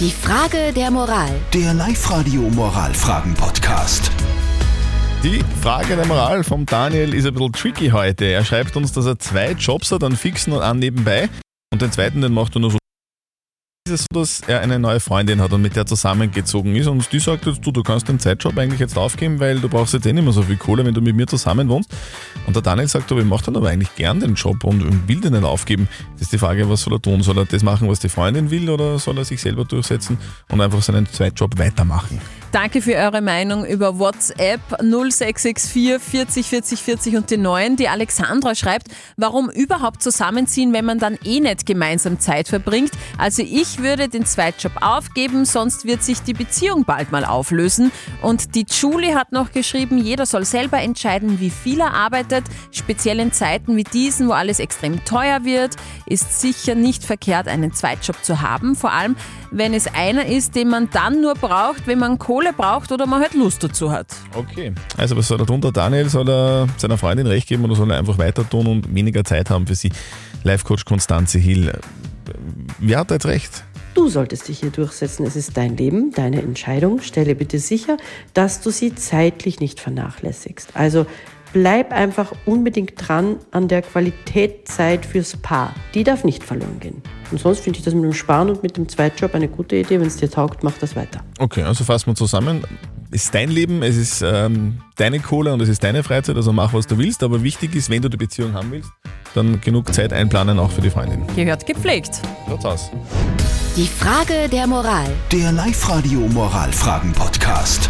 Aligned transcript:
Die 0.00 0.10
Frage 0.10 0.72
der 0.74 0.90
Moral. 0.90 1.30
Der 1.52 1.72
Live-Radio 1.72 2.42
Moralfragen-Podcast. 2.50 4.10
Die 5.22 5.40
Frage 5.62 5.94
der 5.94 6.04
Moral 6.06 6.42
vom 6.42 6.66
Daniel 6.66 7.14
ist 7.14 7.26
ein 7.26 7.34
bisschen 7.34 7.52
tricky 7.52 7.90
heute. 7.90 8.24
Er 8.24 8.44
schreibt 8.44 8.76
uns, 8.76 8.90
dass 8.90 9.06
er 9.06 9.20
zwei 9.20 9.52
Jobs 9.52 9.92
hat, 9.92 10.02
einen 10.02 10.16
fixen 10.16 10.52
und 10.52 10.62
einen 10.62 10.80
nebenbei. 10.80 11.28
Und 11.72 11.80
den 11.80 11.92
zweiten, 11.92 12.22
den 12.22 12.32
macht 12.34 12.56
er 12.56 12.60
nur 12.60 12.72
so. 12.72 12.78
Ist 13.86 14.00
es 14.00 14.06
so, 14.10 14.20
dass 14.20 14.40
er 14.40 14.62
eine 14.62 14.78
neue 14.78 14.98
Freundin 14.98 15.42
hat 15.42 15.52
und 15.52 15.60
mit 15.60 15.76
der 15.76 15.84
zusammengezogen 15.84 16.74
ist 16.74 16.86
und 16.86 17.12
die 17.12 17.18
sagt 17.18 17.44
jetzt, 17.44 17.66
du, 17.66 17.70
du 17.70 17.82
kannst 17.82 18.08
den 18.08 18.18
Zeitjob 18.18 18.56
eigentlich 18.56 18.80
jetzt 18.80 18.96
aufgeben, 18.96 19.40
weil 19.40 19.60
du 19.60 19.68
brauchst 19.68 19.92
jetzt 19.92 20.06
eh 20.06 20.12
nicht 20.14 20.24
mehr 20.24 20.32
so 20.32 20.40
viel 20.40 20.56
Kohle, 20.56 20.86
wenn 20.86 20.94
du 20.94 21.02
mit 21.02 21.14
mir 21.14 21.26
zusammen 21.26 21.68
wohnst. 21.68 21.94
Und 22.46 22.56
der 22.56 22.62
Daniel 22.62 22.88
sagt, 22.88 23.10
du, 23.10 23.18
ich 23.18 23.26
mache 23.26 23.44
dann 23.44 23.58
aber 23.58 23.68
eigentlich 23.68 23.94
gern 23.94 24.20
den 24.20 24.36
Job 24.36 24.64
und 24.64 25.06
will 25.06 25.20
den 25.20 25.34
nicht 25.34 25.44
aufgeben. 25.44 25.86
Das 26.14 26.22
ist 26.22 26.32
die 26.32 26.38
Frage, 26.38 26.66
was 26.70 26.80
soll 26.80 26.94
er 26.94 27.02
tun? 27.02 27.22
Soll 27.22 27.36
er 27.36 27.44
das 27.44 27.62
machen, 27.62 27.86
was 27.86 28.00
die 28.00 28.08
Freundin 28.08 28.50
will 28.50 28.70
oder 28.70 28.98
soll 28.98 29.18
er 29.18 29.26
sich 29.26 29.42
selber 29.42 29.66
durchsetzen 29.66 30.16
und 30.50 30.62
einfach 30.62 30.80
seinen 30.80 31.04
Zweitjob 31.04 31.58
weitermachen? 31.58 32.22
Danke 32.54 32.82
für 32.82 32.94
eure 32.94 33.20
Meinung 33.20 33.66
über 33.66 33.98
WhatsApp 33.98 34.60
0664 34.80 36.00
40 36.00 36.46
40 36.46 36.82
40 36.82 37.16
und 37.16 37.30
die 37.30 37.36
9. 37.36 37.74
Die 37.74 37.88
Alexandra 37.88 38.54
schreibt, 38.54 38.86
warum 39.16 39.50
überhaupt 39.50 40.04
zusammenziehen, 40.04 40.72
wenn 40.72 40.84
man 40.84 41.00
dann 41.00 41.18
eh 41.24 41.40
nicht 41.40 41.66
gemeinsam 41.66 42.20
Zeit 42.20 42.46
verbringt. 42.46 42.92
Also 43.18 43.42
ich 43.42 43.82
würde 43.82 44.08
den 44.08 44.24
Zweitjob 44.24 44.70
aufgeben, 44.82 45.46
sonst 45.46 45.84
wird 45.84 46.04
sich 46.04 46.20
die 46.20 46.32
Beziehung 46.32 46.84
bald 46.84 47.10
mal 47.10 47.24
auflösen. 47.24 47.90
Und 48.22 48.54
die 48.54 48.66
Julie 48.70 49.16
hat 49.16 49.32
noch 49.32 49.50
geschrieben, 49.50 49.98
jeder 49.98 50.24
soll 50.24 50.44
selber 50.44 50.78
entscheiden, 50.78 51.40
wie 51.40 51.50
viel 51.50 51.80
er 51.80 51.92
arbeitet. 51.92 52.44
Speziell 52.70 53.18
in 53.18 53.32
Zeiten 53.32 53.76
wie 53.76 53.82
diesen, 53.82 54.28
wo 54.28 54.32
alles 54.32 54.60
extrem 54.60 55.04
teuer 55.04 55.44
wird, 55.44 55.74
ist 56.06 56.40
sicher 56.40 56.76
nicht 56.76 57.02
verkehrt, 57.02 57.48
einen 57.48 57.72
Zweitjob 57.72 58.24
zu 58.24 58.42
haben. 58.42 58.76
Vor 58.76 58.92
allem, 58.92 59.16
wenn 59.50 59.74
es 59.74 59.92
einer 59.92 60.26
ist, 60.26 60.54
den 60.54 60.68
man 60.68 60.88
dann 60.90 61.20
nur 61.20 61.34
braucht, 61.34 61.88
wenn 61.88 61.98
man 61.98 62.18
Kohle 62.18 62.43
braucht 62.52 62.92
oder 62.92 63.06
man 63.06 63.20
halt 63.20 63.34
Lust 63.34 63.62
dazu 63.62 63.90
hat. 63.90 64.14
Okay. 64.34 64.72
Also 64.96 65.16
was 65.16 65.28
soll 65.28 65.40
er 65.40 65.46
tun? 65.46 65.60
Der 65.60 65.72
Daniel 65.72 66.08
soll 66.08 66.28
er 66.28 66.68
seiner 66.76 66.98
Freundin 66.98 67.26
recht 67.26 67.48
geben 67.48 67.64
oder 67.64 67.74
soll 67.74 67.90
er 67.90 67.98
einfach 67.98 68.18
weiter 68.18 68.48
tun 68.48 68.66
und 68.66 68.94
weniger 68.94 69.24
Zeit 69.24 69.50
haben 69.50 69.66
für 69.66 69.74
sie? 69.74 69.90
Life-Coach 70.42 70.84
Konstanze 70.84 71.38
Hill. 71.38 71.72
Wer 72.78 72.98
hat 72.98 73.10
da 73.10 73.14
jetzt 73.14 73.26
recht? 73.26 73.64
Du 73.94 74.08
solltest 74.08 74.48
dich 74.48 74.58
hier 74.58 74.70
durchsetzen. 74.70 75.24
Es 75.24 75.36
ist 75.36 75.56
dein 75.56 75.76
Leben, 75.76 76.10
deine 76.10 76.42
Entscheidung. 76.42 77.00
Stelle 77.00 77.36
bitte 77.36 77.60
sicher, 77.60 77.96
dass 78.34 78.60
du 78.60 78.70
sie 78.70 78.94
zeitlich 78.94 79.60
nicht 79.60 79.78
vernachlässigst. 79.78 80.70
Also 80.74 81.06
bleib 81.54 81.92
einfach 81.92 82.32
unbedingt 82.44 82.92
dran 82.96 83.36
an 83.52 83.68
der 83.68 83.80
Qualitätszeit 83.80 85.06
fürs 85.06 85.36
Paar. 85.36 85.72
Die 85.94 86.04
darf 86.04 86.24
nicht 86.24 86.44
verloren 86.44 86.80
gehen. 86.80 87.00
Und 87.30 87.40
sonst 87.40 87.60
finde 87.60 87.78
ich 87.78 87.84
das 87.84 87.94
mit 87.94 88.04
dem 88.04 88.12
Sparen 88.12 88.50
und 88.50 88.62
mit 88.62 88.76
dem 88.76 88.88
Zweitjob 88.88 89.34
eine 89.34 89.48
gute 89.48 89.76
Idee. 89.76 90.00
Wenn 90.00 90.08
es 90.08 90.16
dir 90.16 90.30
taugt, 90.30 90.62
mach 90.62 90.76
das 90.78 90.94
weiter. 90.94 91.20
Okay, 91.38 91.62
also 91.62 91.84
fassen 91.84 92.08
wir 92.08 92.14
zusammen. 92.16 92.62
Es 93.10 93.26
ist 93.26 93.34
dein 93.34 93.48
Leben, 93.48 93.82
es 93.84 93.96
ist 93.96 94.22
ähm, 94.22 94.80
deine 94.96 95.20
Kohle 95.20 95.52
und 95.52 95.60
es 95.60 95.68
ist 95.68 95.84
deine 95.84 96.02
Freizeit, 96.02 96.34
also 96.34 96.52
mach, 96.52 96.74
was 96.74 96.88
du 96.88 96.98
willst. 96.98 97.22
Aber 97.22 97.42
wichtig 97.44 97.74
ist, 97.76 97.88
wenn 97.88 98.02
du 98.02 98.08
die 98.08 98.16
Beziehung 98.16 98.52
haben 98.54 98.72
willst, 98.72 98.90
dann 99.34 99.60
genug 99.60 99.94
Zeit 99.94 100.12
einplanen, 100.12 100.58
auch 100.58 100.72
für 100.72 100.80
die 100.80 100.90
Freundin. 100.90 101.24
Gehört 101.36 101.64
gepflegt. 101.64 102.20
Schaut's 102.48 102.64
aus. 102.64 102.90
Die 103.76 103.86
Frage 103.86 104.48
der 104.50 104.66
Moral. 104.66 105.06
Der 105.30 105.52
Live-Radio 105.52 106.20
Moralfragen-Podcast. 106.20 107.88